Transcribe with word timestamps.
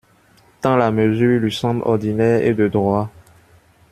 Tant 0.61 0.77
la 0.77 0.89
mesure 0.89 1.39
lui 1.39 1.51
semble 1.53 1.83
ordinaire 1.85 2.41
et 2.41 2.55
de 2.55 2.67
droit! 2.67 3.11